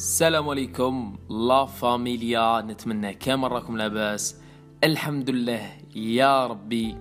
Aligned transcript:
السلام 0.00 0.48
عليكم 0.48 1.18
لا 1.30 1.66
فاميليا 1.66 2.60
نتمنى 2.60 3.14
كامل 3.14 3.52
راكم 3.52 3.76
لاباس. 3.76 4.36
الحمد 4.84 5.30
لله 5.30 5.72
يا 5.96 6.46
ربي. 6.46 6.96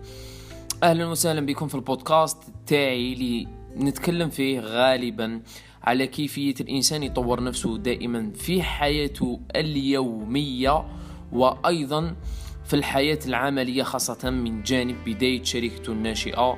أهلا 0.83 1.05
وسهلا 1.05 1.45
بكم 1.45 1.67
في 1.67 1.75
البودكاست 1.75 2.43
تاعي 2.67 3.13
اللي 3.13 3.47
نتكلم 3.77 4.29
فيه 4.29 4.59
غالبا 4.59 5.41
على 5.83 6.07
كيفية 6.07 6.53
الإنسان 6.61 7.03
يطور 7.03 7.43
نفسه 7.43 7.77
دائما 7.77 8.31
في 8.35 8.63
حياته 8.63 9.39
اليومية 9.55 10.85
وأيضا 11.31 12.15
في 12.65 12.73
الحياة 12.73 13.19
العملية 13.25 13.83
خاصة 13.83 14.29
من 14.29 14.63
جانب 14.63 14.95
بداية 15.05 15.43
شركته 15.43 15.93
الناشئة 15.93 16.57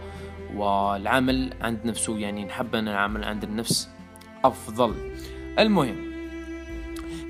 والعمل 0.55 1.53
عند 1.61 1.79
نفسه 1.85 2.17
يعني 2.17 2.45
نحب 2.45 2.75
أن 2.75 2.87
العمل 2.87 3.23
عند 3.23 3.43
النفس 3.43 3.89
أفضل. 4.45 4.95
المهم 5.59 6.10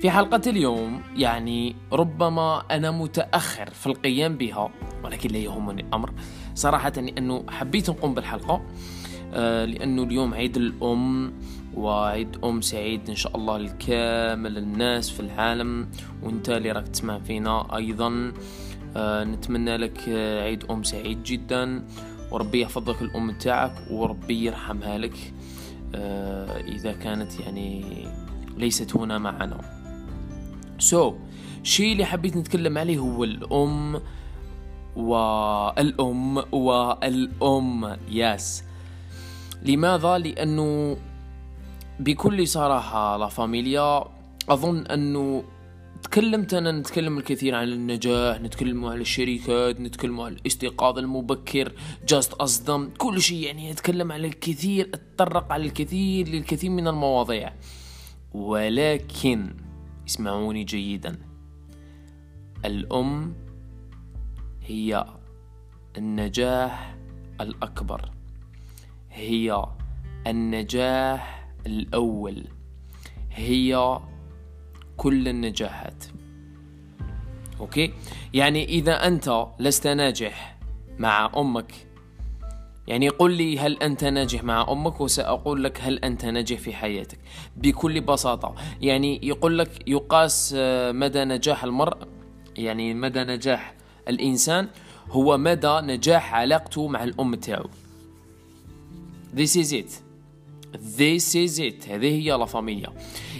في 0.02 0.10
حلقة 0.10 0.50
اليوم 0.50 1.02
يعني 1.16 1.76
ربما 1.92 2.62
أنا 2.70 2.90
متأخر 2.90 3.70
في 3.70 3.86
القيام 3.86 4.36
بها 4.36 4.70
ولكن 5.04 5.30
لا 5.30 5.38
يهمني 5.38 5.82
الأمر. 5.82 6.12
صراحة 6.54 6.90
لأنه 6.90 7.44
حبيت 7.48 7.90
نقوم 7.90 8.14
بالحلقة 8.14 8.62
آه، 9.34 9.64
لأنه 9.64 10.02
اليوم 10.02 10.34
عيد 10.34 10.56
الأم 10.56 11.32
وعيد 11.74 12.44
أم 12.44 12.60
سعيد 12.60 13.08
إن 13.08 13.14
شاء 13.14 13.36
الله 13.36 13.58
لكامل 13.58 14.58
الناس 14.58 15.10
في 15.10 15.20
العالم 15.20 15.88
وأنت 16.22 16.50
اللي 16.50 16.72
راك 16.72 16.88
تسمع 16.88 17.18
فينا 17.18 17.76
أيضا. 17.76 18.32
آه، 18.96 19.24
نتمنى 19.24 19.76
لك 19.76 20.08
عيد 20.42 20.64
أم 20.70 20.82
سعيد 20.82 21.22
جدا 21.22 21.84
وربي 22.30 22.60
يحفظ 22.60 22.90
الأم 23.02 23.30
تاعك 23.30 23.74
وربي 23.90 24.44
يرحمها 24.44 24.98
لك. 24.98 25.32
آه، 25.94 26.60
إذا 26.60 26.92
كانت 26.92 27.40
يعني 27.40 27.84
ليست 28.56 28.96
هنا 28.96 29.18
معنا. 29.18 29.81
so 30.78 31.10
so, 31.10 31.14
الشيء 31.62 31.92
اللي 31.92 32.04
حبيت 32.04 32.36
نتكلم 32.36 32.78
عليه 32.78 32.98
هو 32.98 33.24
الأم 33.24 34.00
والأم 34.96 36.36
والأم. 36.52 37.96
yes 38.10 38.64
لماذا؟ 39.62 40.18
لأنه 40.18 40.96
بكل 42.00 42.48
صراحة 42.48 43.16
la 43.16 43.28
familia 43.28 44.04
أظن 44.48 44.86
أنه 44.86 45.44
تكلمت 46.02 46.54
أنا 46.54 46.72
نتكلم 46.72 47.18
الكثير 47.18 47.54
عن 47.54 47.68
النجاح 47.68 48.40
نتكلم 48.40 48.84
عن 48.84 49.00
الشركات 49.00 49.80
نتكلم 49.80 50.20
عن 50.20 50.32
الاستيقاظ 50.32 50.98
المبكر 50.98 51.72
جاست 52.08 52.32
أصدم. 52.32 52.90
كل 52.98 53.22
شيء 53.22 53.46
يعني 53.46 53.72
نتكلم 53.72 54.12
على 54.12 54.26
الكثير 54.26 54.90
أتطرق 54.94 55.52
على 55.52 55.64
الكثير 55.64 56.28
للكثير 56.28 56.70
من 56.70 56.88
المواضيع. 56.88 57.52
ولكن 58.34 59.54
اسمعوني 60.08 60.64
جيدا. 60.64 61.18
الأم 62.64 63.34
هي 64.62 65.06
النجاح 65.98 66.96
الأكبر. 67.40 68.10
هي 69.10 69.66
النجاح 70.26 71.48
الأول. 71.66 72.44
هي 73.30 74.00
كل 74.96 75.28
النجاحات. 75.28 76.04
okay؟ 77.60 77.92
يعني 78.34 78.64
إذا 78.64 79.06
أنت 79.06 79.46
لست 79.58 79.86
ناجح 79.86 80.58
مع 80.98 81.32
أمك 81.36 81.91
يعني 82.86 83.08
قل 83.08 83.32
لي 83.32 83.58
هل 83.58 83.82
أنت 83.82 84.04
ناجح 84.04 84.44
مع 84.44 84.66
أمك 84.72 85.00
وسأقول 85.00 85.64
لك 85.64 85.80
هل 85.80 85.98
أنت 85.98 86.24
ناجح 86.24 86.58
في 86.58 86.72
حياتك 86.72 87.18
بكل 87.56 88.00
بساطة. 88.00 88.54
يعني 88.80 89.20
يقول 89.22 89.58
لك 89.58 89.88
يقاس 89.88 90.54
آه، 90.58 90.92
مدى 90.92 91.24
نجاح 91.24 91.64
المرء 91.64 91.96
يعني 92.56 92.94
مدى 92.94 93.24
نجاح 93.24 93.74
الإنسان 94.08 94.68
هو 95.10 95.38
مدى 95.38 95.80
نجاح 95.80 96.34
علاقته 96.34 96.88
مع 96.88 97.04
الأم 97.04 97.34
تاعو 97.34 97.70
This 99.34 99.56
is 99.56 99.72
it. 99.72 99.90
This 100.74 101.34
is 101.34 101.58
it. 101.58 101.88
هذه 101.88 102.22
هي 102.22 102.30
la 102.30 102.44
familia. 102.44 102.92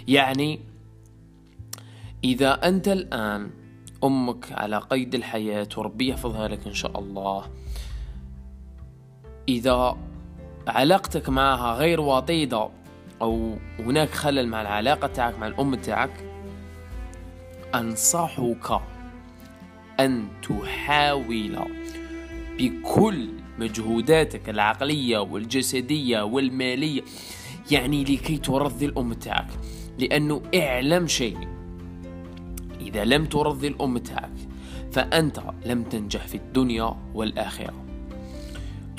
يعني 0.09 0.61
إذا 2.25 2.69
أنت 2.69 2.89
الآن 2.89 3.51
أمك 4.05 4.53
على 4.53 4.79
قيد 4.79 5.15
الحياة 5.15 5.69
وربي 5.77 6.09
يحفظها 6.09 6.49
لك 6.49 6.67
إن 6.67 6.75
شاء 6.75 6.99
الله 6.99 7.45
إذا 9.49 9.97
علاقتك 10.69 11.29
معها 11.29 11.75
غير 11.75 12.01
وطيدة 12.01 12.69
أو 13.23 13.57
هناك 13.79 14.11
خلل 14.11 14.49
مع 14.49 14.63
العلاقة 14.63 15.07
تاعك 15.07 15.39
مع 15.39 15.47
الأم 15.47 15.75
تاعك 15.75 16.25
أنصحك 17.75 18.81
أن 20.01 20.29
تحاول 20.43 21.59
بكل 22.59 23.29
مجهوداتك 23.59 24.49
العقلية 24.49 25.19
والجسدية 25.19 26.23
والمالية 26.23 27.03
يعني 27.71 28.05
لكي 28.05 28.37
ترضي 28.37 28.87
الأم 28.87 29.13
تاعك. 29.13 29.49
لأنه 29.99 30.43
اعلم 30.55 31.07
شيء 31.07 31.39
إذا 32.81 33.05
لم 33.05 33.25
ترضي 33.25 33.69
الأم 33.69 33.99
تاعك 33.99 34.31
فأنت 34.93 35.41
لم 35.67 35.83
تنجح 35.83 36.27
في 36.27 36.35
الدنيا 36.35 36.97
والآخرة. 37.15 37.82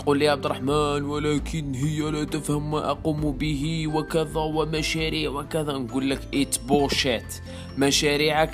تقول 0.03 0.19
لي 0.19 0.28
عبد 0.28 0.46
الرحمن 0.46 1.03
ولكن 1.06 1.74
هي 1.75 2.12
لا 2.12 2.24
تفهم 2.24 2.72
ما 2.72 2.91
أقوم 2.91 3.31
به 3.31 3.88
وكذا 3.88 4.40
ومشاريع 4.40 5.30
وكذا. 5.30 5.78
نقول 5.78 6.09
لك 6.09 6.28
ات 6.36 6.59
بوشيت 6.68 7.41
مشاريعك 7.78 8.53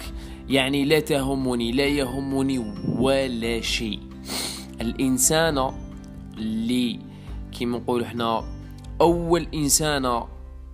يعني 0.49 0.85
لا 0.85 0.99
تهمني 0.99 1.71
لا 1.71 1.85
يهمني 1.85 2.59
ولا 2.99 3.61
شيء. 3.61 3.99
الإنسان 4.81 5.71
اللي 6.37 6.99
كيما 7.51 7.77
نقول 7.77 8.03
إحنا 8.03 8.43
أول 9.01 9.47
إنسانة 9.53 10.27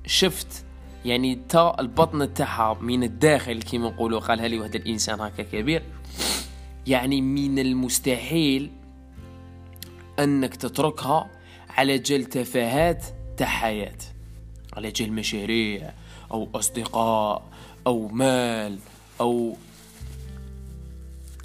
شفت 0.06 0.66
يعني 1.06 1.36
تا 1.50 1.80
البطن 1.80 2.34
تاعها 2.34 2.78
من 2.82 3.04
الداخل 3.04 3.62
كيما 3.62 3.90
نقولوا 3.90 4.20
قالها 4.20 4.48
لي 4.48 4.60
واحد 4.60 4.76
الإنسان 4.76 5.20
هكا 5.20 5.44
كبير 5.44 5.84
يعني 6.88 7.22
من 7.22 7.60
المستحيل 7.60 8.72
أنك 10.20 10.56
تتركها 10.56 11.30
على 11.70 11.98
جل 11.98 12.26
تفاهات 12.26 13.06
تاع 13.38 13.48
حياة 13.48 13.98
على 14.74 14.92
جل 14.92 15.12
مشاريع 15.12 15.94
أو 16.32 16.50
أصدقاء 16.56 17.44
أو 17.88 18.08
مال 18.08 18.80
أو 19.22 19.58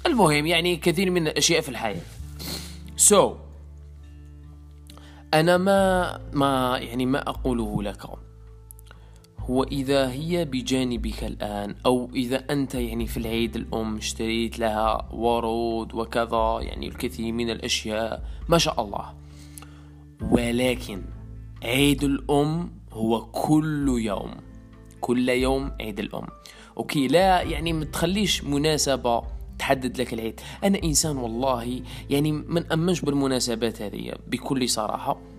المهم 0.05 0.45
يعني 0.47 0.75
كثير 0.77 1.11
من 1.11 1.27
الأشياء 1.27 1.61
في 1.61 1.69
الحياة. 1.69 2.01
سو 2.97 3.33
so, 3.33 3.37
أنا 5.33 5.57
ما 5.57 6.19
ما 6.33 6.77
يعني 6.77 7.05
ما 7.05 7.29
أقوله 7.29 7.83
لك. 7.83 8.30
هو 9.49 9.63
إذا 9.63 10.11
هي 10.11 10.45
بجانبك 10.45 11.23
الآن 11.23 11.75
أو 11.85 12.09
إذا 12.15 12.43
أنت 12.49 12.75
يعني 12.75 13.07
في 13.07 13.17
العيد 13.17 13.55
الأم 13.55 13.97
اشتريت 13.97 14.59
لها 14.59 15.09
ورود 15.13 15.93
وكذا 15.93 16.57
يعني 16.61 16.87
الكثير 16.87 17.33
من 17.33 17.49
الأشياء 17.49 18.23
ما 18.49 18.57
شاء 18.57 18.81
الله. 18.81 19.13
ولكن 20.31 21.01
عيد 21.63 22.03
الأم 22.03 22.71
هو 22.91 23.25
كل 23.25 23.87
يوم 24.01 24.31
كل 25.01 25.29
يوم 25.29 25.71
عيد 25.81 25.99
الأم. 25.99 26.27
okay 26.77 27.07
لا 27.07 27.41
يعني 27.41 27.73
ما 27.73 27.85
تخليش 27.85 28.43
مناسبة 28.43 29.23
تحدد 29.59 30.01
لك 30.01 30.13
العيد. 30.13 30.39
أنا 30.63 30.83
إنسان 30.83 31.17
والله 31.17 31.81
يعني 32.09 32.31
ما 32.31 32.71
نآمنش 32.71 33.01
بالمناسبات 33.01 33.81
هذه 33.81 34.13
بكل 34.27 34.69
صراحة. 34.69 35.30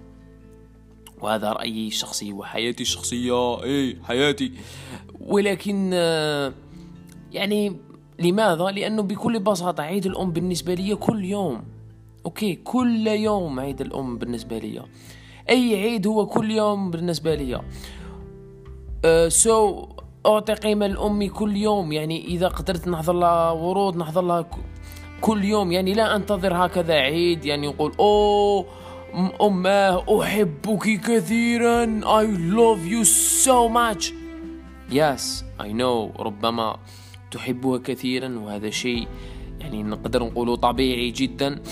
وهذا 1.22 1.52
رأيي 1.52 1.86
الشخصي 1.86 2.32
وحياتي 2.32 2.82
الشخصية 2.82 3.62
اي 3.64 3.98
حياتي. 4.04 4.52
ولكن 5.20 5.90
آه، 5.94 6.52
يعني 7.32 7.76
لماذا؟ 8.18 8.64
لأنه 8.64 9.02
بكل 9.02 9.38
بساطة 9.40 9.82
عيد 9.82 10.06
الأم 10.06 10.32
بالنسبة 10.32 10.74
لي 10.74 10.94
كل 10.94 11.24
يوم. 11.24 11.62
okay 12.26 12.54
كل 12.54 13.06
يوم 13.06 13.60
عيد 13.60 13.80
الأم 13.80 14.18
بالنسبة 14.18 14.58
لي. 14.58 14.82
أي 15.50 15.76
عيد 15.82 16.06
هو 16.06 16.26
كل 16.26 16.50
يوم 16.50 16.90
بالنسبة 16.90 17.34
لي. 17.34 17.60
سو 19.28 19.88
أعطي 20.26 20.52
قيمة 20.52 20.86
لأمي 20.86 21.28
كل 21.28 21.56
يوم. 21.56 21.92
يعني 21.92 22.24
إذا 22.24 22.48
قدرت 22.48 22.88
نحضر 22.88 23.12
لها 23.12 23.50
ورود 23.50 23.96
نحضر 23.96 24.22
لها 24.22 24.46
كل 25.20 25.44
يوم. 25.44 25.72
يعني 25.72 25.92
لا 25.92 26.16
أنتظر 26.16 26.66
هكذا 26.66 26.94
عيد 26.94 27.44
يعني 27.44 27.66
يقول 27.66 27.92
أوه 28.00 28.66
أماه 29.40 30.22
أحبك 30.22 31.00
كثيرا. 31.00 32.00
I 32.00 32.26
love 32.26 32.86
you 32.86 33.04
so 33.44 33.68
much. 33.68 34.12
Yes 34.90 35.44
I 35.60 35.72
know. 35.72 36.20
ربما 36.20 36.76
تحبها 37.30 37.78
كثيرا 37.78 38.38
وهذا 38.38 38.70
شيء 38.70 39.08
يعني 39.60 39.82
نقدر 39.82 40.22
نقوله 40.22 40.56
طبيعي 40.56 41.10
جدا. 41.10 41.62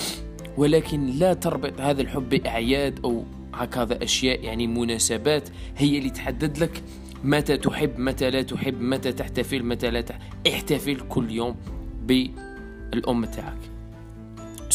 ولكن 0.56 1.06
لا 1.06 1.34
تربط 1.34 1.80
هذا 1.80 2.02
الحب 2.02 2.28
بأعياد 2.28 3.00
أو 3.04 3.24
هكذا 3.54 4.04
أشياء 4.04 4.44
يعني 4.44 4.66
مناسبات 4.66 5.48
هي 5.76 5.98
اللي 5.98 6.10
تحدد 6.10 6.58
لك 6.58 6.82
متى 7.24 7.56
تحب 7.56 7.98
متى 7.98 8.30
لا 8.30 8.42
تحب 8.42 8.80
متى 8.80 9.12
تحتفل 9.12 9.62
متى 9.62 9.90
لا 9.90 10.00
تحتفل 10.00 10.26
احتفل 10.48 11.00
كل 11.08 11.30
يوم 11.30 11.56
بالأم 12.02 13.24
تاعك 13.24 13.58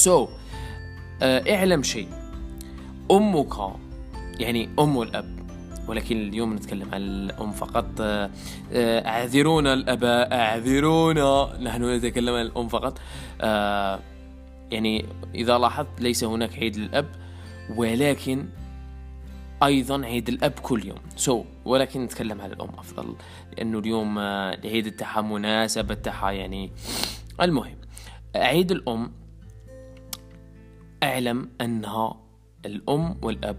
so, 0.06 0.30
آه، 1.22 1.56
اعلم 1.56 1.84
شيء. 1.84 2.08
أمك 3.12 3.54
يعني 4.40 4.69
أم 4.80 4.96
والأب 4.96 5.36
ولكن 5.88 6.18
اليوم 6.18 6.54
نتكلم 6.54 6.94
عن 6.94 7.02
الأم 7.02 7.52
فقط. 7.52 7.86
آه، 8.02 8.30
آه، 8.74 9.07
أعذرونا 9.07 9.74
الأباء 9.74 10.34
أعذرونا. 10.34 11.57
نحن 11.62 11.84
نتكلم 11.84 12.36
عن 12.36 12.42
الأم 12.42 12.68
فقط. 12.68 13.00
يعني 14.72 15.06
إذا 15.36 15.57
لاحظت 15.57 16.02
ليس 16.02 16.24
هناك 16.24 16.60
عيد 16.60 16.78
للأب 16.78 17.06
ولكن 17.75 18.46
أيضا 19.63 20.06
عيد 20.06 20.30
الأب 20.30 20.52
كل 20.52 20.88
يوم. 20.88 20.98
so 21.16 21.44
so, 21.44 21.46
ولكن 21.66 22.04
نتكلم 22.04 22.42
على 22.42 22.54
الأم 22.54 22.69
أفضل 22.78 23.16
لأنه 23.57 23.80
اليوم 23.80 24.19
العيد 24.19 24.96
تاعها 24.96 25.22
مناسبة 25.22 25.94
تاعها 25.94 26.31
يعني 26.31 26.72
المهم. 27.42 27.78
عيد 28.36 28.72
الأم 28.72 29.12
أعلم 31.04 31.50
أنها 31.62 32.25
الأم 32.66 33.18
والأب. 33.22 33.58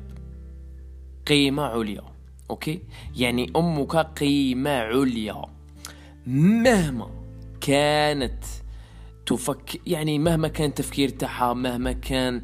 قيمة 1.27 1.63
عليا 1.63 2.03
okay؟ 2.51 2.83
يعني 3.17 3.53
أمك 3.57 3.97
قيمة 3.97 4.71
عليا. 4.71 5.43
مهما 6.27 7.11
كانت 7.61 8.45
تفكر 9.27 9.79
يعني 9.87 10.19
مهما 10.19 10.49
كان 10.49 10.69
التفكير 10.69 11.09
تاعها 11.09 11.55
مهما 11.55 11.93
كان 11.93 12.43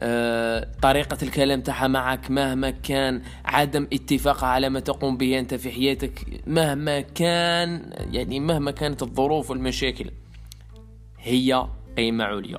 آه، 0.00 0.72
طريقة 0.82 1.18
الكلام 1.22 1.60
تاعها 1.60 1.88
معك 1.88 2.30
مهما 2.30 2.70
كان 2.70 3.22
عدم 3.44 3.86
اتفاقها 3.92 4.48
على 4.48 4.68
ما 4.68 4.80
تقوم 4.80 5.16
به 5.16 5.38
أنت 5.38 5.54
في 5.54 5.70
حياتك 5.70 6.26
مهما 6.46 7.00
كان 7.00 7.92
يعني 8.12 8.40
مهما 8.40 8.70
كانت 8.70 9.02
الظروف 9.02 9.50
والمشاكل 9.50 10.10
هي 11.18 11.66
قيمة 11.96 12.24
عليا. 12.24 12.58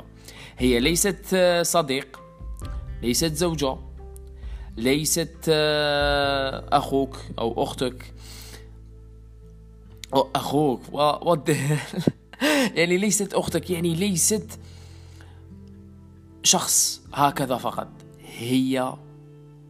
هي 0.57 0.79
ليست 0.79 1.25
آه، 1.33 1.63
صديق. 1.63 2.19
ليست 3.01 3.33
زوجة 3.33 3.77
ليست 4.77 5.45
آه، 5.49 6.65
أخوك 6.71 7.17
أو 7.39 7.63
أختك. 7.63 8.13
أو 10.13 10.29
أخوك 10.35 10.81
يعني 12.75 12.97
ليست 12.97 13.33
أختك 13.33 13.69
يعني 13.69 13.95
ليست 13.95 14.59
شخص. 16.43 17.01
هكذا 17.13 17.57
فقط. 17.57 17.87
هي 18.37 18.93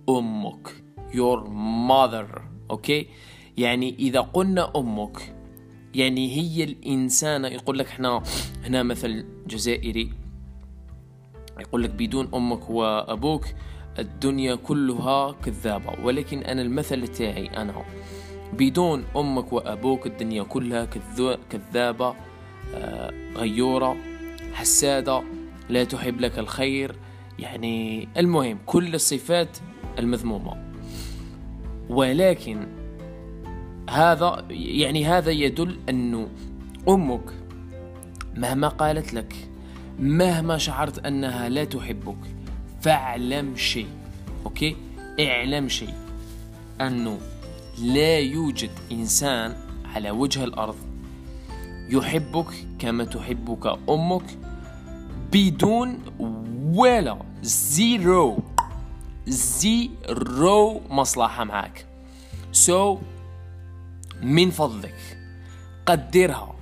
أمك. 0.10 0.68
Your 1.12 1.44
mother 1.90 2.42
أوكي 2.72 3.08
يعني 3.58 3.96
إذا 4.00 4.20
قلنا 4.20 4.72
أمك 4.76 5.36
يعني 5.94 6.38
هي 6.38 6.64
الإنسانة. 6.64 7.48
يقول 7.48 7.80
لك 7.80 7.86
إحنا 7.86 8.24
هنا 8.64 8.84
مثل 8.84 9.26
جزائري. 9.48 10.29
يقول 11.60 11.84
لك 11.84 11.90
بدون 11.90 12.30
أمك 12.34 12.70
وأبوك 12.70 13.46
الدنيا 14.00 14.56
كلها 14.56 15.32
كذابة 15.32 15.94
ولكن 16.04 16.40
أنا 16.40 16.62
المثل 16.62 17.08
تاعي 17.08 17.48
أنا. 17.48 17.74
بدون 18.54 19.04
أمك 19.16 19.54
وأبوك 19.54 20.08
الدنيا 20.08 20.44
كلها 20.44 20.88
كذابة 21.50 22.16
آه، 22.76 23.14
غيورة 23.36 23.98
حسادة 24.54 25.24
لا 25.70 25.84
تحب 25.84 26.22
لك 26.22 26.40
الخير. 26.40 26.96
يعني 27.40 28.08
المهم 28.18 28.58
كل 28.66 28.96
الصفات 28.96 29.58
المذمومة. 30.00 30.72
ولكن 31.90 32.68
هذا 33.90 34.46
يعني 34.50 35.06
هذا 35.06 35.32
يدل 35.32 35.80
أنه 35.90 36.30
أمك 36.90 37.34
مهما 38.36 38.68
قالت 38.68 39.14
لك 39.14 39.49
مهما 40.00 40.58
شعرت 40.58 41.06
أنها 41.06 41.50
لا 41.50 41.64
تحبك 41.64 42.18
فاعلم 42.82 43.56
شيء 43.56 43.88
okay؟ 44.46 44.76
اعلم 45.20 45.70
شيء 45.70 45.94
أنه 46.82 47.20
لا 47.82 48.20
يوجد 48.20 48.72
إنسان 48.92 49.56
على 49.86 50.12
وجه 50.12 50.44
الأرض 50.44 50.76
يحبك 51.90 52.46
كما 52.80 53.04
تحبك 53.04 53.80
أمك 53.90 54.38
بدون 55.32 56.00
ولا 56.74 57.20
zero 57.42 58.44
zero 59.28 60.82
مصلحة 60.90 61.44
معك. 61.44 61.86
so 62.52 62.96
so, 62.96 63.00
من 64.22 64.50
فضلك 64.52 64.96
قدرها 65.86 66.56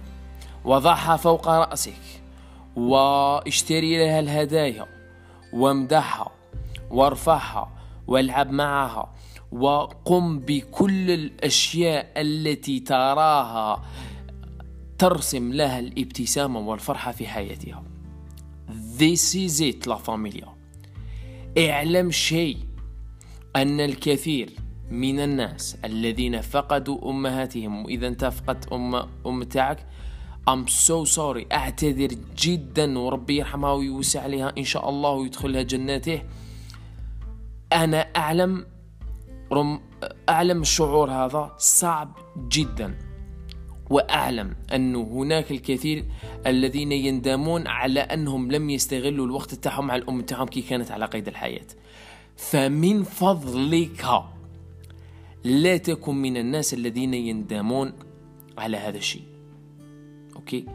وضعها 0.65 1.17
فوق 1.17 1.47
رأسك. 1.47 2.16
واشتري 2.77 3.97
لها 3.97 4.19
الهدايا 4.19 4.85
وامدحها 5.53 6.31
وارفعها 6.91 7.71
والعب 8.07 8.51
معها 8.51 9.13
وقم 9.51 10.39
بكل 10.39 11.11
الأشياء 11.11 12.11
التي 12.17 12.79
تراها 12.79 13.83
ترسم 14.97 15.53
لها 15.53 15.79
الابتسامة 15.79 16.59
والفرحة 16.59 17.11
في 17.11 17.27
حياتها. 17.27 17.83
This 18.99 19.35
is 19.35 19.61
it 19.61 19.87
لا 19.87 19.95
فاميليا 19.95 20.47
اعلم 21.57 22.11
شيء 22.11 22.57
أن 23.55 23.79
الكثير 23.79 24.49
من 24.91 25.19
الناس 25.19 25.77
الذين 25.85 26.41
فقدوا 26.41 27.09
أمهاتهم 27.09 27.85
وإذا 27.85 28.07
أنت 28.07 28.25
فقدت 28.25 28.73
أم 28.73 28.95
أم 29.25 29.43
تاعك 29.43 29.85
I'm 30.47 30.67
so 30.67 31.05
sorry. 31.05 31.45
أعتذر 31.51 32.09
جدا 32.37 32.99
وربي 32.99 33.37
يرحمها 33.37 33.73
ويوسع 33.73 34.21
عليها. 34.21 34.53
إن 34.57 34.63
شاء 34.63 34.89
الله 34.89 35.11
ويدخلها 35.11 35.61
جناته. 35.61 36.21
أنا 37.73 37.97
أعلم 38.15 38.65
رم 39.51 39.79
أعلم 40.29 40.61
الشعور 40.61 41.11
هذا 41.11 41.55
صعب 41.57 42.17
جدا. 42.49 42.97
وأعلم 43.89 44.55
انه 44.73 45.01
هناك 45.01 45.51
الكثير 45.51 46.05
الذين 46.47 46.91
يندمون 46.91 47.67
على 47.67 47.99
أنهم 47.99 48.51
لم 48.51 48.69
يستغلوا 48.69 49.25
الوقت 49.25 49.53
تاعهم 49.53 49.87
مع 49.87 49.95
الأم 49.95 50.21
تاعهم 50.21 50.47
كي 50.47 50.61
كانت 50.61 50.91
على 50.91 51.05
قيد 51.05 51.27
الحياة. 51.27 51.67
فمن 52.37 53.03
فضلك 53.03 54.05
لا 55.43 55.77
تكن 55.77 56.15
من 56.15 56.37
الناس 56.37 56.73
الذين 56.73 57.13
يندمون 57.13 57.93
على 58.57 58.77
هذا 58.77 58.97
الشيء. 58.97 59.36
أوكي 60.47 60.65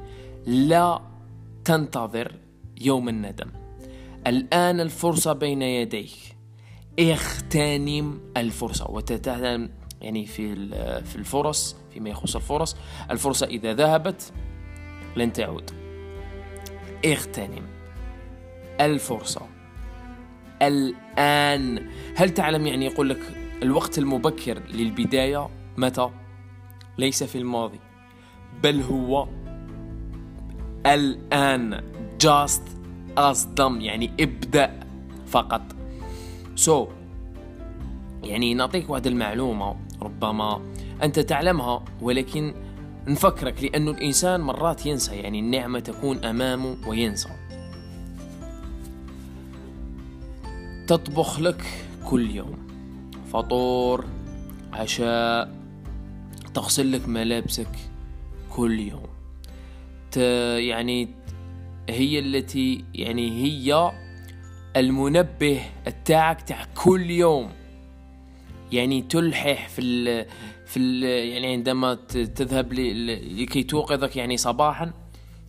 لا 0.46 1.02
تنتظر 1.64 2.32
يوم 2.80 3.08
الندم. 3.08 3.50
الآن 4.26 4.80
الفرصة 4.80 5.32
بين 5.32 5.62
يديك. 5.62 6.36
اغتنم 7.00 8.20
الفرصة 8.36 8.90
وتتعلم 8.90 9.70
يعني 10.00 10.26
في 10.26 10.54
في 11.04 11.16
الفرص 11.16 11.76
فيما 11.90 12.10
يخص 12.10 12.36
الفرص. 12.36 12.76
الفرصة 13.10 13.46
إذا 13.46 13.74
ذهبت 13.74 14.32
لن 15.16 15.32
تعود. 15.32 15.70
اغتنم 17.04 17.66
الفرصة. 18.80 19.42
الآن 20.62 21.88
هل 22.16 22.30
تعلم 22.30 22.66
يعني 22.66 22.86
يقول 22.86 23.08
لك 23.08 23.20
الوقت 23.62 23.98
المبكر 23.98 24.62
للبداية 24.68 25.48
متى؟ 25.76 26.10
ليس 26.98 27.24
في 27.24 27.38
الماضي 27.38 27.80
بل 28.62 28.80
هو 28.80 29.28
الآن. 30.86 31.80
Just 32.22 32.62
أصدم 33.18 33.80
يعني 33.80 34.10
ابدأ 34.20 34.80
فقط. 35.26 35.62
So, 36.66 36.88
يعني 38.22 38.54
نعطيك 38.54 38.90
واحد 38.90 39.06
المعلومة 39.06 39.76
ربما 40.02 40.62
أنت 41.02 41.18
تعلمها 41.18 41.84
ولكن 42.00 42.54
نفكرك 43.06 43.62
لأن 43.62 43.88
الإنسان 43.88 44.40
مرات 44.40 44.86
ينسى. 44.86 45.16
يعني 45.16 45.40
النعمة 45.40 45.80
تكون 45.80 46.24
أمامه 46.24 46.76
وينسى. 46.86 47.28
تطبخ 50.86 51.40
لك 51.40 51.64
كل 52.06 52.30
يوم. 52.30 52.58
فطور 53.32 54.04
عشاء 54.72 55.54
تغسل 56.54 56.92
لك 56.92 57.08
ملابسك 57.08 57.78
كل 58.50 58.80
يوم. 58.80 59.11
يعني 60.16 61.08
هي 61.88 62.18
التي 62.18 62.84
يعني 62.94 63.30
هي 63.42 63.92
المنبه 64.76 65.60
تاعك 66.04 66.42
تاع 66.42 66.66
كل 66.74 67.10
يوم. 67.10 67.50
يعني 68.72 69.02
تلحح 69.02 69.68
في 69.68 69.80
ال 69.80 70.26
في 70.66 70.76
ال 70.76 71.02
يعني 71.02 71.46
عندما 71.52 71.94
تذهب 72.34 72.72
لكي 72.72 73.62
توقظك 73.62 74.16
يعني 74.16 74.36
صباحا 74.36 74.92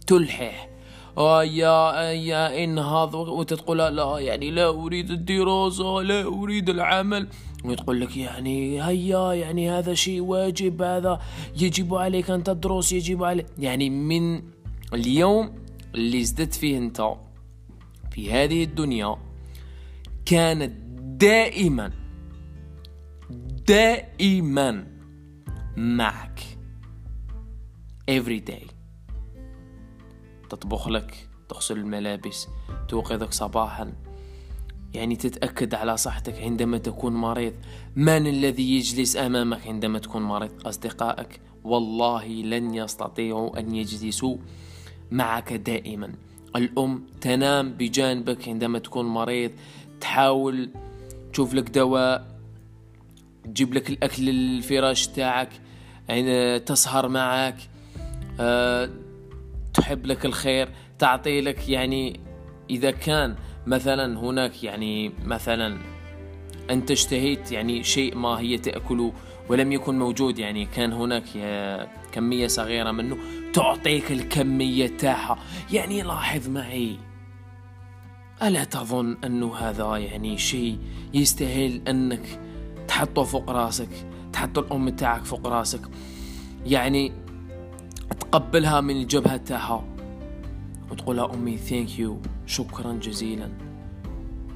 تلحح. 0.08 0.70
آه 1.18 1.44
يا 1.44 2.02
يا 2.12 2.64
انهض 2.64 3.14
وانت 3.14 3.54
تقول 3.54 3.78
لا 3.78 4.20
يعني 4.20 4.52
لا 4.52 4.70
أريد 4.70 5.12
الدراسة 5.12 6.02
لا 6.02 6.24
أريد 6.24 6.70
العمل. 6.70 7.28
وتقول 7.64 8.02
لك 8.02 8.18
يعني 8.18 8.84
هيا 8.84 9.34
يعني 9.34 9.70
هذا 9.70 9.94
شيء 9.94 10.22
واجب 10.22 10.82
هذا 10.82 11.20
يجب 11.58 11.96
عليك 11.96 12.30
أن 12.30 12.44
تدرس 12.44 12.92
يجب 12.92 13.24
عليك 13.24 13.46
يعني 13.60 13.90
من 13.90 14.42
اليوم 14.94 15.56
اللي 15.96 16.22
ازددت 16.22 16.54
فيه 16.54 16.78
أنت 16.78 17.16
في 18.12 18.32
هذه 18.32 18.64
الدنيا 18.64 19.18
كانت 20.26 20.74
دائما 21.22 21.92
دائما 23.68 24.88
معك 25.78 26.40
every 28.12 28.40
day. 28.52 28.72
تطبخ 30.50 30.88
لك 30.88 31.30
تغسل 31.50 31.78
الملابس 31.78 32.48
توقظك 32.88 33.34
صباحا. 33.34 33.94
يعني 34.94 35.16
تتأكد 35.16 35.76
على 35.76 35.98
صحتك 35.98 36.42
عندما 36.42 36.78
تكون 36.78 37.14
مريض. 37.14 37.54
من 37.96 38.28
الذي 38.28 38.76
يجلس 38.78 39.18
أمامك 39.18 39.68
عندما 39.68 40.00
تكون 40.00 40.22
مريض؟ 40.22 40.68
أصدقائك. 40.68 41.42
والله 41.64 42.28
لن 42.28 42.74
يستطيعوا 42.74 43.60
أن 43.60 43.76
يجلسوا 43.76 44.38
معك 45.12 45.54
دائما. 45.54 46.14
الأم 46.56 47.04
تنام 47.22 47.70
بجانبك 47.70 48.48
عندما 48.48 48.80
تكون 48.80 49.06
مريض. 49.06 49.52
تحاول 50.02 50.70
تشوف 51.34 51.54
لك 51.54 51.70
دواء 51.70 52.34
تجيب 53.44 53.74
لك 53.74 53.90
الأكل 53.90 54.30
الفراش 54.30 55.08
تاعك 55.08 55.50
يعني 56.10 56.60
تسهر 56.60 57.08
معك 57.08 57.58
أه 58.40 58.90
تحب 59.74 60.06
لك 60.06 60.26
الخير 60.26 60.70
تعطي 61.00 61.42
لك 61.42 61.70
يعني 61.70 62.20
إذا 62.70 62.92
كان 62.92 63.36
مثلا 63.68 64.20
هناك 64.20 64.64
يعني 64.64 65.12
مثلا 65.26 65.78
أنت 66.70 66.92
اشتهيت 66.92 67.52
يعني 67.52 67.84
شيء 67.84 68.16
ما 68.16 68.40
هي 68.40 68.58
تأكله 68.58 69.14
ولم 69.50 69.72
يكن 69.72 70.00
موجود 70.00 70.40
يعني 70.40 70.66
كان 70.66 70.94
هناك 70.94 71.24
كمية 72.12 72.48
صغيرة 72.48 72.92
منه 72.92 73.18
تعطيك 73.54 74.12
الكمية 74.12 74.88
تاعها 74.88 75.38
يعني 75.74 76.02
لاحظ 76.02 76.50
معي 76.50 76.98
ألا 78.44 78.64
تظن 78.64 79.18
أنه 79.24 79.56
هذا 79.56 79.98
يعني 79.98 80.38
شيء 80.38 80.78
يستاهل 81.14 81.82
أنك 81.88 82.40
تحطه 82.88 83.24
فوق 83.24 83.50
راسك 83.50 83.90
تحط 84.34 84.58
الأم 84.58 84.90
تاعك 84.90 85.26
فوق 85.26 85.48
راسك؟ 85.48 85.82
يعني 86.66 87.12
تقبلها 88.20 88.82
من 88.82 89.02
الجبهة 89.02 89.38
تاعها 89.38 89.84
وتقولها 90.92 91.34
أمي 91.34 91.58
ثانك 91.58 92.00
يو 92.00 92.22
شكرا 92.46 92.94
جزيلا. 92.94 93.50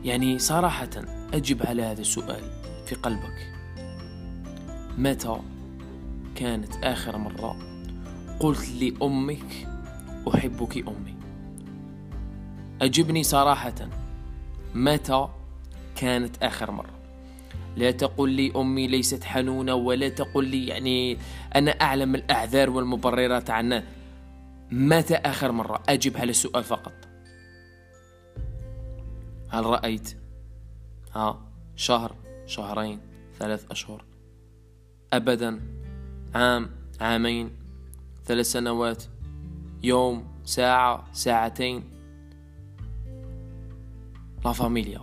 يعني 0.03 0.39
صراحة 0.39 0.89
أجب 1.33 1.65
على 1.65 1.83
هذا 1.83 2.01
السؤال 2.01 2.43
في 2.85 2.95
قلبك. 2.95 3.53
متى 4.97 5.37
كانت 6.35 6.75
آخر 6.83 7.17
مرة 7.17 7.57
قلت 8.39 8.69
لأمك 8.69 9.67
أحبك 10.35 10.77
أمي؟ 10.77 11.15
أجبني 12.81 13.23
صراحة. 13.23 13.89
متى 14.75 15.27
كانت 15.95 16.43
آخر 16.43 16.71
مرة؟ 16.71 16.97
لا 17.75 17.91
تقل 17.91 18.29
لي 18.29 18.51
أمي 18.55 18.87
ليست 18.87 19.23
حنونة 19.23 19.73
ولا 19.73 20.09
تقل 20.09 20.45
لي 20.45 20.67
يعني 20.67 21.17
أنا 21.55 21.71
أعلم 21.71 22.15
الأعذار 22.15 22.69
والمبررات 22.69 23.49
عنا. 23.49 23.83
متى 24.71 25.15
آخر 25.15 25.51
مرة؟ 25.51 25.83
أجب 25.89 26.17
على 26.17 26.29
السؤال 26.29 26.63
فقط. 26.63 27.06
هل 29.49 29.65
رأيت؟ 29.65 30.17
ها 31.15 31.51
شهر 31.75 32.15
شهرين 32.45 32.99
ثلاث 33.39 33.71
أشهر. 33.71 34.05
أبدا 35.13 35.61
عام 36.35 36.69
عامين 37.01 37.51
ثلاث 38.25 38.45
سنوات 38.45 39.03
يوم 39.83 40.27
ساعة 40.43 41.13
ساعتين. 41.13 41.83
لا 44.45 44.51
فاميليا 44.51 45.01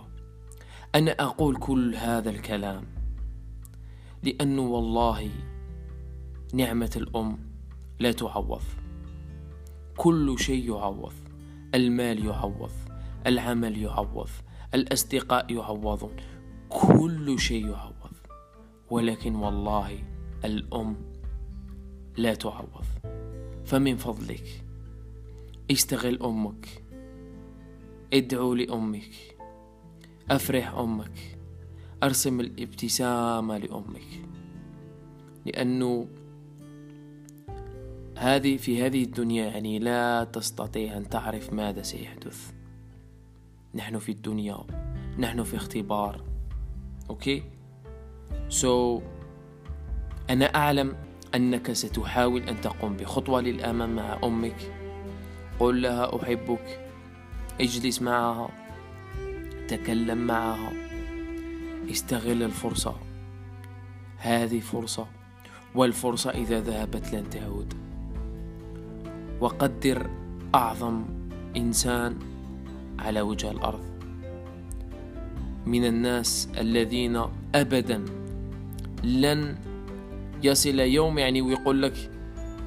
أنا 0.95 1.11
أقول 1.11 1.55
كل 1.55 1.95
هذا 1.95 2.29
الكلام 2.29 2.83
لأنه 4.23 4.61
والله 4.61 5.29
نعمة 6.53 6.91
الأم 6.95 7.37
لا 7.99 8.11
تعوض. 8.11 8.61
كل 9.97 10.39
شيء 10.39 10.69
يعوض 10.69 11.13
المال 11.75 12.25
يعوض. 12.25 12.71
العمل 13.27 13.77
يعوض 13.77 14.29
الأصدقاء 14.73 15.53
يعوضون 15.53 16.15
كل 16.69 17.39
شيء 17.39 17.65
يعوض. 17.65 17.95
ولكن 18.89 19.35
والله 19.35 20.03
الأم 20.45 20.95
لا 22.17 22.33
تعوض. 22.33 22.85
فمن 23.65 23.97
فضلك 23.97 24.65
استغل 25.71 26.23
أمك 26.23 26.83
ادعو 28.13 28.53
لأمك 28.53 29.11
أفرح 30.31 30.73
أمك 30.73 31.37
أرسم 32.03 32.39
الابتسامة 32.39 33.57
لأمك. 33.57 34.07
لأنه 35.45 36.07
هذه 38.17 38.57
في 38.57 38.83
هذه 38.83 39.03
الدنيا 39.03 39.45
يعني 39.45 39.79
لا 39.79 40.23
تستطيع 40.23 40.97
أن 40.97 41.09
تعرف 41.09 41.53
ماذا 41.53 41.81
سيحدث. 41.81 42.54
نحن 43.75 43.99
في 43.99 44.11
الدنيا 44.11 44.57
نحن 45.19 45.43
في 45.43 45.55
اختبار. 45.55 46.21
okay 47.09 47.43
so 48.49 48.99
so, 48.99 49.03
أنا 50.29 50.45
أعلم 50.45 50.95
أنك 51.35 51.71
ستحاول 51.71 52.41
أن 52.41 52.61
تقوم 52.61 52.97
بخطوة 52.97 53.41
للأمام 53.41 53.95
مع 53.95 54.19
أمك. 54.23 54.71
قل 55.59 55.81
لها 55.81 56.23
أحبك. 56.23 56.89
اجلس 57.61 58.01
معها. 58.01 58.49
تكلم 59.67 60.17
معها. 60.17 60.71
استغل 61.91 62.43
الفرصة. 62.43 62.95
هذه 64.17 64.59
فرصة 64.59 65.07
والفرصة 65.75 66.29
إذا 66.29 66.59
ذهبت 66.59 67.13
لن 67.13 67.29
تعود. 67.29 67.73
وقدر 69.41 70.09
أعظم 70.55 71.05
إنسان 71.57 72.34
على 72.99 73.21
وجه 73.21 73.51
الأرض. 73.51 73.95
من 75.65 75.85
الناس 75.85 76.49
الذين 76.57 77.21
أبدا 77.55 78.05
لن 79.03 79.55
يصل 80.43 80.79
يوم 80.79 81.17
يعني 81.17 81.41
ويقول 81.41 81.81
لك 81.81 82.11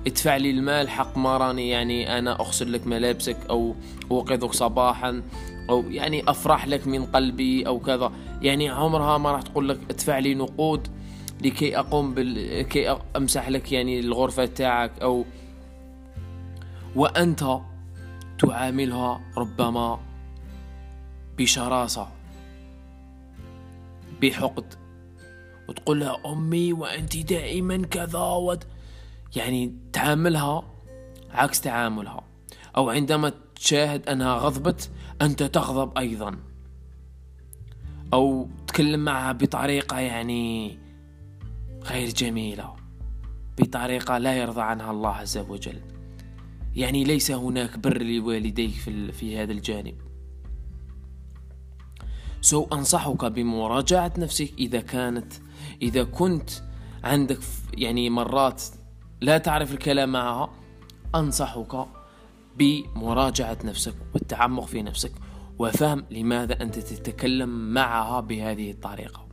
ادفع 0.06 0.37
لي 0.37 0.50
المال 0.50 0.88
حق 0.88 1.18
ما 1.18 1.37
راني 1.37 1.68
يعني 1.68 2.18
أنا 2.18 2.40
أغسل 2.40 2.73
لك 2.73 2.87
ملابسك 2.87 3.37
أو 3.50 3.75
أوقظك 4.11 4.52
صباحا 4.52 5.23
أو 5.70 5.85
يعني 5.90 6.30
أفرح 6.30 6.66
لك 6.66 6.87
من 6.87 7.06
قلبي 7.06 7.66
أو 7.66 7.78
كذا. 7.78 8.12
يعني 8.42 8.68
عمرها 8.68 9.18
ما 9.18 9.32
راح 9.32 9.42
تقول 9.42 9.68
لك 9.68 9.78
ادفع 9.90 10.18
لي 10.18 10.35
نقود 10.35 10.88
لكي 11.44 11.78
أقوم 11.78 12.14
بال... 12.14 12.62
كي 12.62 12.97
أمسح 13.16 13.49
لك 13.49 13.73
يعني 13.73 14.00
الغرفة 14.00 14.44
تاعك 14.44 14.92
أو 15.02 15.25
وأنت 16.97 17.44
تعاملها 18.38 19.20
ربما 19.37 19.99
بشراسة 21.38 22.09
بحقد. 24.23 24.75
وتقول 25.68 26.00
لها 26.00 26.23
أمي 26.26 26.73
وأنت 26.73 27.16
دائما 27.16 27.87
كذا 27.87 28.18
ود 28.18 28.64
يعني 29.37 29.75
تعاملها 29.92 30.62
عكس 31.30 31.61
تعاملها. 31.61 32.25
أو 32.76 32.90
عندما 32.90 33.33
تشاهد 33.54 34.09
أنها 34.09 34.35
غضبت 34.35 34.90
أنت 35.23 35.42
تغضب 35.42 35.99
أيضا. 35.99 36.37
أو 38.12 38.49
تكلم 38.66 39.04
معها 39.04 39.33
بطريقة 39.33 39.99
يعني 39.99 40.78
غير 41.85 42.09
جميلة 42.09 42.76
بطريقة 43.59 44.18
لا 44.18 44.37
يرضى 44.37 44.61
عنها 44.61 44.90
الله 44.90 45.11
عز 45.11 45.38
وجل. 45.38 45.80
يعني 46.76 47.04
ليس 47.04 47.30
هناك 47.30 47.78
بر 47.78 48.02
لوالديك 48.02 48.71
في, 48.71 49.12
في 49.12 49.38
هذا 49.38 49.52
الجانب. 49.52 50.08
سو 52.40 52.66
أنصحك 52.73 53.25
بمراجعة 53.25 54.12
نفسك 54.18 54.52
إذا 54.59 54.80
كانت 54.80 55.33
إذا 55.83 56.04
كنت 56.04 56.50
عندك 57.04 57.38
يعني 57.75 58.11
مرات 58.11 58.62
لا 59.21 59.38
تعرف 59.38 59.73
الكلام 59.73 60.12
معها 60.12 60.50
أنصحك 61.14 61.87
بمراجعة 62.57 63.59
نفسك 63.64 63.95
والتعمق 64.14 64.64
في 64.64 64.83
نفسك 64.83 65.12
وفهم 65.59 66.04
لماذا 66.11 66.62
أنت 66.62 66.78
تتكلم 66.78 67.75
معها 67.75 68.21
بهذه 68.21 68.71
الطريقة. 68.71 69.28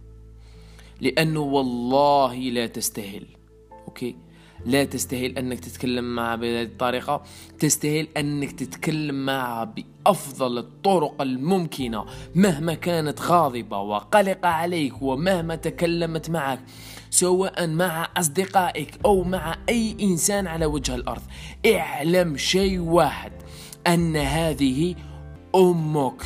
لأنه 1.02 1.40
والله 1.40 2.36
لا 2.36 2.68
تستاهل. 2.68 3.26
أوكي؟ 3.88 4.16
لا 4.66 4.84
تستاهل 4.84 5.38
أنك 5.38 5.60
تتكلم 5.60 6.16
معها 6.16 6.36
بهذه 6.36 6.64
الطريقة. 6.64 7.24
تستاهل 7.60 8.08
أنك 8.18 8.52
تتكلم 8.52 9.26
معها 9.26 9.64
بأفضل 9.64 10.58
الطرق 10.58 11.22
الممكنة 11.22 12.06
مهما 12.36 12.74
كانت 12.74 13.22
غاضبة 13.22 13.80
وقلقة 13.80 14.50
عليك 14.50 15.02
ومهما 15.02 15.56
تكلمت 15.56 16.30
معك 16.30 16.60
سواء 17.10 17.68
مع 17.68 18.10
أصدقائك 18.18 19.00
أو 19.06 19.24
مع 19.24 19.56
أي 19.70 19.98
إنسان 20.02 20.48
على 20.48 20.66
وجه 20.66 20.96
الأرض. 20.96 21.22
اعلم 21.66 22.38
شيء 22.38 22.80
واحد 22.80 23.32
أن 23.88 24.16
هذه 24.16 24.96
أمك 25.56 26.24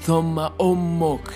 ثم 0.00 0.38
أمك 0.38 1.30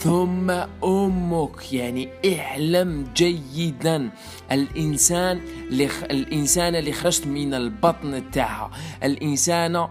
ثم 0.00 0.50
أمك 0.84 1.72
يعني 1.72 2.08
اعلم 2.26 3.06
جيدا. 3.16 4.10
الإنسان 4.52 5.40
اللي 5.70 5.88
الإنسان 6.10 6.74
اللي 6.74 6.92
خرجت 6.92 7.26
من 7.26 7.54
البطن 7.54 8.30
تاعها 8.32 8.70
الإنسان 9.02 9.88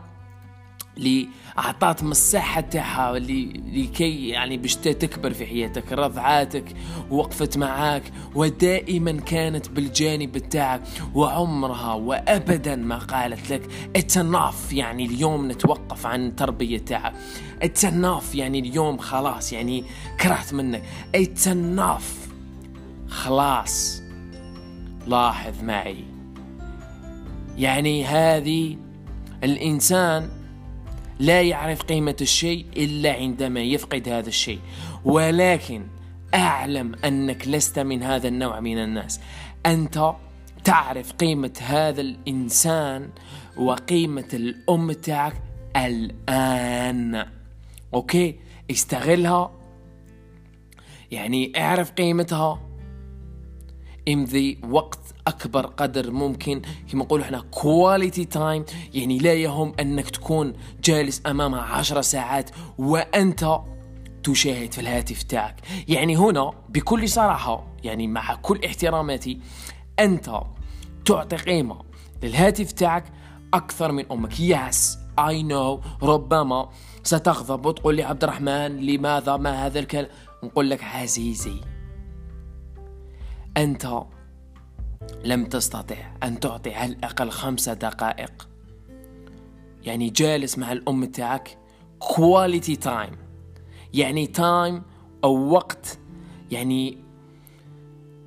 اللي 1.00 1.28
عطات 1.58 2.04
مساحة 2.04 2.62
تاعها 2.62 3.20
لكي 3.20 4.28
يعني 4.28 4.58
باش 4.58 4.76
تكبر 4.76 5.34
في 5.34 5.46
حياتك 5.46 5.92
رضعاتك 5.92 6.66
وقفت 7.10 7.58
معاك 7.58 8.04
ودائما 8.36 9.12
كانت 9.12 9.70
بالجانب 9.70 10.38
تاعك 10.38 10.82
وعمرها 11.14 11.94
وابدا 11.94 12.76
ما 12.76 12.98
قالت 12.98 13.52
لك 13.52 13.62
اتناف 13.96 14.74
يعني 14.74 15.06
اليوم 15.06 15.52
نتوقف 15.52 16.06
عن 16.06 16.28
التربية 16.28 16.78
تاعك. 16.78 17.14
اتناف 17.62 18.36
يعني 18.36 18.60
اليوم 18.60 18.98
خلاص 18.98 19.54
يعني 19.54 19.84
كرهت 20.20 20.54
منك. 20.54 20.84
اتناف 21.16 22.28
خلاص. 23.08 24.02
لاحظ 25.08 25.64
معي. 25.64 26.04
يعني 27.58 28.06
هذه 28.06 28.78
الإنسان 29.44 30.39
لا 31.20 31.42
يعرف 31.42 31.82
قيمة 31.82 32.16
الشيء 32.22 32.66
إلا 32.78 33.14
عندما 33.14 33.60
يفقد 33.60 34.10
هذا 34.10 34.28
الشيء. 34.30 34.60
ولكن 35.06 35.88
أعلم 36.34 36.96
أنك 37.06 37.48
لست 37.48 37.80
من 37.80 38.04
هذا 38.04 38.28
النوع 38.28 38.60
من 38.60 38.78
الناس. 38.78 39.20
أنت 39.66 40.14
تعرف 40.64 41.12
قيمة 41.14 41.54
هذا 41.62 42.02
الإنسان 42.02 43.10
وقيمة 43.58 44.28
الأم 44.34 44.92
تاعك 44.92 45.34
الآن. 45.76 47.26
okay؟ 47.94 48.40
استغلها. 48.72 49.52
يعني 51.12 51.54
اعرف 51.58 51.92
قيمتها. 51.92 52.60
امضي 54.10 54.60
وقت 54.70 55.00
أكبر 55.30 55.66
قدر 55.66 56.12
ممكن. 56.12 56.62
كما 56.92 57.04
نقولوا 57.04 57.26
إحنا 57.26 57.40
quality 57.52 58.26
time 58.26 58.66
يعني 58.94 59.18
لا 59.18 59.34
يهم 59.34 59.74
أنك 59.80 60.10
تكون 60.10 60.54
جالس 60.84 61.22
امامها 61.26 61.62
عشر 61.62 62.02
ساعات 62.02 62.50
وأنت 62.78 63.60
تشاهد 64.24 64.74
في 64.74 64.82
الهاتف 64.82 65.24
تاعك. 65.24 65.56
يعني 65.88 66.18
هنا 66.18 66.54
بكل 66.70 67.10
صراحة 67.10 67.68
يعني 67.84 68.08
مع 68.08 68.36
كل 68.36 68.66
احتراماتي 68.66 69.40
أنت 70.00 70.42
تعطي 71.06 71.36
قيمة 71.36 71.82
للهاتف 72.24 72.72
تاعك 72.72 73.04
أكثر 73.54 73.92
من 73.92 74.12
أمك. 74.12 74.40
يس 74.40 74.98
اي 75.20 75.44
نو 75.44 75.82
ربما 76.04 76.70
ستغضب 77.04 77.66
وتقول 77.66 77.96
لي 77.96 78.04
عبد 78.04 78.24
الرحمن 78.24 78.78
لماذا؟ 78.78 79.38
ما 79.38 79.66
هذا 79.66 79.80
الكلام؟ 79.80 80.08
نقول 80.44 80.70
لك 80.70 80.84
عزيزي 80.84 81.62
أنت 83.58 84.04
لم 85.24 85.46
تستطع 85.46 85.96
أن 86.24 86.40
تعطي 86.40 86.74
على 86.74 86.94
الأقل 86.94 87.30
خمسة 87.30 87.74
دقائق. 87.74 88.50
يعني 89.84 90.10
جالس 90.10 90.58
مع 90.58 90.72
الأم 90.72 91.06
تاعك 91.06 91.58
quality 92.00 92.76
time 92.76 93.12
يعني 93.94 94.28
time 94.28 94.82
أو 95.24 95.50
وقت 95.50 96.00
يعني 96.52 96.98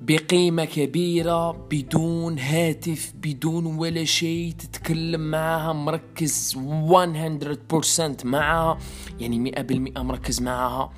بقيمة 0.01 0.65
كبيرة 0.65 1.51
بدون 1.51 2.39
هاتف 2.39 3.13
بدون 3.15 3.65
ولا 3.65 4.03
شيء 4.03 4.51
تتكلم 4.51 5.31
معها 5.31 5.73
مركز 5.73 6.55
100% 6.57 8.25
معها 8.25 8.77
يعني 9.19 9.51
100% 9.51 9.99
مركز 9.99 10.41
معها. 10.41 10.91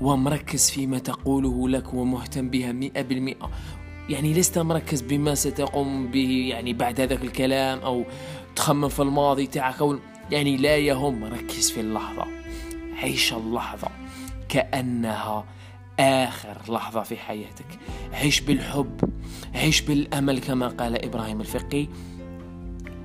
ومركز 0.00 0.70
فيما 0.70 0.98
تقوله 0.98 1.68
لك 1.68 1.94
ومهتم 1.94 2.50
بها 2.50 2.72
مئة 2.72 3.02
بالمئة. 3.02 3.50
يعني 4.08 4.34
لست 4.34 4.58
مركز 4.58 5.00
بما 5.02 5.34
ستقوم 5.34 6.06
به 6.06 6.46
يعني 6.50 6.72
بعد 6.72 7.00
هذاك 7.00 7.24
الكلام 7.24 7.78
أو 7.78 8.04
تخمم 8.56 8.88
في 8.88 9.02
الماضي 9.02 9.46
تاعك 9.46 9.80
أو 9.80 9.98
يعني 10.30 10.56
لا 10.56 10.76
يهم 10.76 11.24
ركز 11.24 11.70
في 11.70 11.80
اللحظة. 11.80 12.24
عيش 12.96 13.32
اللحظة 13.32 13.88
كأنها 14.48 15.44
آخر 16.00 16.56
لحظة 16.68 17.02
في 17.02 17.16
حياتك. 17.16 17.78
عيش 18.12 18.40
بالحب 18.40 19.00
عيش 19.54 19.80
بالأمل 19.80 20.38
كما 20.38 20.68
قال 20.68 21.04
إبراهيم 21.04 21.40
الفقي. 21.40 21.88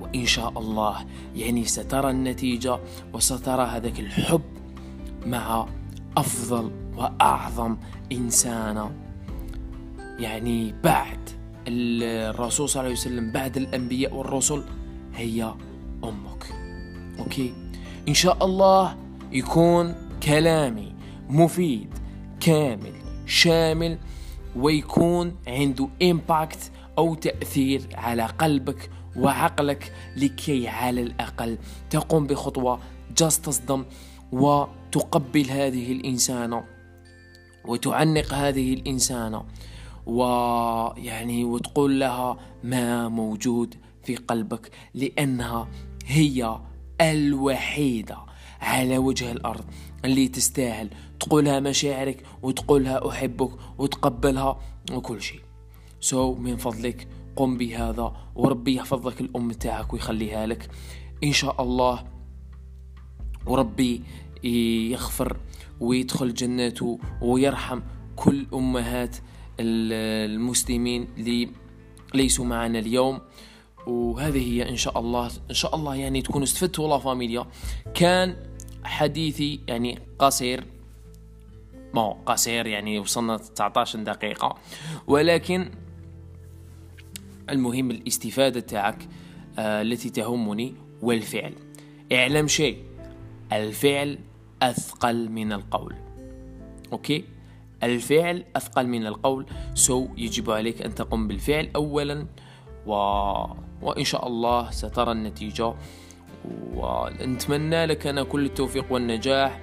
وإن 0.00 0.26
شاء 0.26 0.58
الله 0.58 1.06
يعني 1.36 1.64
سترى 1.64 2.10
النتيجة 2.10 2.78
وسترى 3.12 3.62
هذاك 3.62 4.00
الحب 4.00 4.42
مع 5.26 5.66
أفضل 6.16 6.70
وأعظم 6.96 7.76
إنسانة 8.12 9.11
يعني 10.22 10.74
بعد 10.84 11.30
الرسول 11.68 12.68
صلى 12.68 12.80
الله 12.80 12.90
عليه 12.90 13.00
وسلم 13.00 13.32
بعد 13.32 13.56
الأنبياء 13.56 14.14
والرسل 14.14 14.64
هي 15.14 15.54
أمك. 16.04 16.46
okay؟ 17.18 17.54
إن 18.08 18.14
شاء 18.14 18.44
الله 18.44 18.96
يكون 19.32 19.94
كلامي 20.22 20.94
مفيد 21.28 21.98
كامل 22.40 22.92
شامل 23.26 23.98
ويكون 24.56 25.36
عنده 25.48 25.88
impact 26.02 26.70
أو 26.98 27.14
تأثير 27.14 27.82
على 27.94 28.26
قلبك 28.26 28.90
وعقلك 29.16 29.92
لكي 30.16 30.68
على 30.68 31.02
الأقل 31.02 31.58
تقوم 31.90 32.26
بخطوة 32.26 32.80
just 33.16 33.44
تصدم 33.44 33.84
وتقبل 34.32 35.50
هذه 35.50 35.92
الإنسانة 35.92 36.64
وتعنق 37.64 38.34
هذه 38.34 38.74
الإنسانة. 38.74 39.44
ويعني 40.06 41.44
وتقول 41.44 42.00
لها 42.00 42.36
ما 42.64 43.08
موجود 43.08 43.74
في 44.04 44.16
قلبك 44.16 44.70
لأنها 44.94 45.68
هي 46.06 46.60
الوحيدة 47.00 48.18
على 48.60 48.98
وجه 48.98 49.32
الأرض 49.32 49.64
اللي 50.04 50.28
تستاهل 50.28 50.90
تقولها 51.20 51.60
مشاعرك 51.60 52.26
وتقولها 52.42 53.08
أحبك 53.08 53.50
وتقبلها 53.78 54.60
وكل 54.92 55.22
شيء. 55.22 55.40
سو 56.00 56.34
so, 56.34 56.38
من 56.38 56.56
فضلك 56.56 57.08
قم 57.36 57.56
بهذا 57.56 58.16
وربي 58.34 58.74
يحفظ 58.74 59.08
لك 59.08 59.20
الأم 59.20 59.52
تاعك 59.52 59.92
ويخليها 59.92 60.46
لك. 60.46 60.68
إن 61.24 61.32
شاء 61.32 61.62
الله 61.62 62.04
وربي 63.46 64.02
يغفر 64.90 65.36
ويدخل 65.80 66.34
جناته 66.34 66.98
ويرحم 67.22 67.80
كل 68.16 68.46
أمهات 68.54 69.16
المسلمين 69.60 71.08
اللي 71.18 71.48
ليسوا 72.14 72.44
معنا 72.44 72.78
اليوم. 72.78 73.20
وهذه 73.86 74.52
هي 74.52 74.68
إن 74.68 74.76
شاء 74.76 74.98
الله 74.98 75.30
إن 75.50 75.54
شاء 75.54 75.76
الله 75.76 75.94
يعني 75.94 76.22
تكونوا 76.22 76.44
استفدتوا 76.44 76.88
لا 76.88 76.98
فاميليا. 76.98 77.46
كان 77.94 78.36
حديثي 78.84 79.60
يعني 79.68 79.98
قصير. 80.18 80.64
ما 81.94 82.16
قصير 82.26 82.66
يعني 82.66 82.98
وصلنا 82.98 83.36
19 83.36 83.98
دقيقة. 83.98 84.58
ولكن 85.06 85.70
المهم 87.50 87.90
الاستفادة 87.90 88.60
تاعك 88.60 89.08
آه 89.58 89.82
التي 89.82 90.10
تهمني 90.10 90.74
والفعل. 91.02 91.52
اعلم 92.12 92.48
شيء 92.48 92.78
الفعل 93.52 94.18
أثقل 94.62 95.28
من 95.28 95.52
القول. 95.52 95.94
okay؟ 96.92 97.24
الفعل 97.82 98.44
أثقل 98.56 98.86
من 98.86 99.06
القول. 99.06 99.46
so 99.74 100.08
يجب 100.16 100.50
عليك 100.50 100.82
أن 100.82 100.94
تقوم 100.94 101.28
بالفعل 101.28 101.70
أولا 101.76 102.26
و... 102.86 102.92
وإن 103.82 104.04
شاء 104.04 104.26
الله 104.26 104.70
سترى 104.70 105.12
النتيجة. 105.12 105.74
ونتمنى 106.74 107.86
لك 107.86 108.06
أنا 108.06 108.22
كل 108.22 108.44
التوفيق 108.44 108.92
والنجاح. 108.92 109.60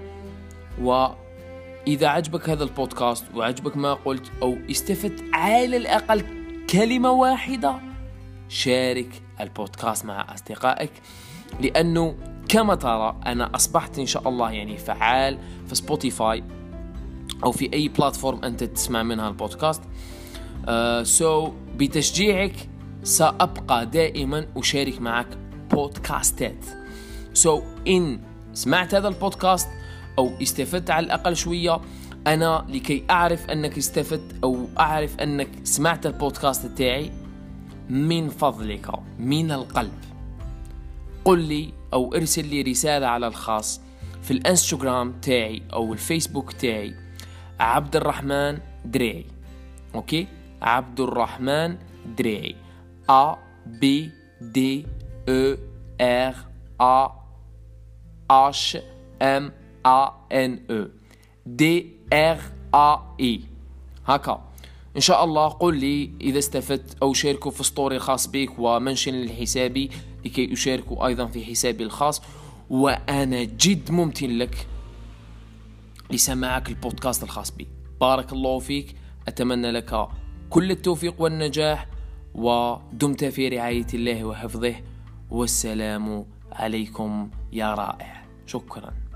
وإذا 0.81 2.07
عجبك 2.07 2.49
هذا 2.49 2.63
البودكاست 2.63 3.25
وعجبك 3.35 3.77
ما 3.77 3.93
قلت 3.93 4.31
أو 4.41 4.57
استفدت 4.71 5.23
على 5.33 5.77
الأقل 5.77 6.25
كلمة 6.69 7.11
واحدة 7.11 7.75
شارك 8.49 9.21
البودكاست 9.41 10.05
مع 10.05 10.33
أصدقائك. 10.33 10.91
لأنه 11.61 12.15
كما 12.49 12.75
ترى 12.75 13.15
أنا 13.25 13.55
أصبحت 13.55 13.99
إن 13.99 14.05
شاء 14.05 14.29
الله 14.29 14.51
يعني 14.51 14.77
فعال 14.77 15.39
في 15.67 15.75
Spotify 15.75 16.43
أو 17.43 17.51
في 17.51 17.73
أي 17.73 17.87
platform 17.87 18.43
أنت 18.43 18.63
تسمع 18.63 19.03
منها 19.03 19.27
البودكاست. 19.27 19.81
so 21.03 21.47
uh, 21.47 21.49
so, 21.49 21.51
بتشجيعك 21.77 22.69
سأبقى 23.03 23.85
دائما 23.85 24.47
أشارك 24.57 25.01
معك 25.01 25.27
بودكاستات. 25.71 26.65
so 27.33 27.59
so, 27.59 27.63
إن 27.87 28.21
سمعت 28.53 28.95
هذا 28.95 29.07
البودكاست 29.07 29.69
أو 30.17 30.31
استفدت 30.41 30.89
على 30.89 31.05
الأقل 31.05 31.35
شوية 31.35 31.81
أنا 32.27 32.65
لكي 32.69 33.03
أعرف 33.09 33.49
أنك 33.49 33.77
استفدت 33.77 34.35
أو 34.43 34.67
أعرف 34.79 35.19
أنك 35.19 35.49
سمعت 35.63 36.05
البودكاست 36.05 36.65
تاعي 36.65 37.11
من 37.89 38.29
فضلك 38.29 38.91
من 39.19 39.51
القلب. 39.51 39.99
قل 41.25 41.39
لي 41.39 41.73
أو 41.93 42.15
ارسل 42.15 42.45
لي 42.47 42.61
رسالة 42.61 43.07
على 43.07 43.27
الخاص 43.27 43.81
في 44.21 44.31
الإنستغرام 44.31 45.13
تاعي 45.21 45.61
أو 45.73 45.93
الفيسبوك 45.93 46.51
تاعي 46.51 47.08
عبد 47.59 47.95
الرحمن 47.95 48.59
دريعي 48.85 49.25
أوكي؟ 49.95 50.27
عبد 50.61 50.99
الرحمن 50.99 51.77
دريعي 52.17 52.55
A 53.09 53.35
B 53.81 53.85
D 54.41 54.85
E 55.27 55.57
R 55.99 56.35
A 56.79 57.09
H 58.29 58.77
M 59.21 59.43
A 59.85 60.11
N 60.31 60.51
E. 60.69 60.81
D 61.59 61.63
R 62.11 62.39
A 62.73 62.99
E. 63.21 63.39
هكا. 64.07 64.41
إن 64.95 65.01
شاء 65.01 65.23
الله 65.23 65.47
قل 65.47 65.77
لي 65.77 66.11
إذا 66.21 66.39
استفدت 66.39 66.97
أو 67.01 67.13
شاركوا 67.13 67.51
في 67.51 67.63
story 67.63 67.95
الخاص 67.95 68.27
بك 68.27 68.49
و 68.59 68.67
mention 68.67 69.21
لحسابي 69.21 69.91
لكي 70.25 70.53
أشاركوا 70.53 71.07
أيضا 71.07 71.25
في 71.25 71.45
حسابي 71.45 71.83
الخاص. 71.83 72.21
وأنا 72.69 73.43
جد 73.43 73.91
ممتن 73.91 74.37
لك 74.37 74.67
لسماعك 76.11 76.69
البودكاست 76.69 77.23
الخاص 77.23 77.51
بي. 77.51 77.67
بارك 78.01 78.33
الله 78.33 78.59
فيك. 78.59 78.95
أتمنى 79.27 79.71
لك 79.71 80.07
كل 80.49 80.71
التوفيق 80.71 81.21
والنجاح 81.21 81.87
ودمت 82.33 83.25
في 83.25 83.47
رعاية 83.47 83.87
الله 83.93 84.23
وحفظه 84.23 84.75
والسلام 85.29 86.25
عليكم 86.51 87.29
يا 87.53 87.73
رائع. 87.73 88.23
شكرا. 88.45 89.08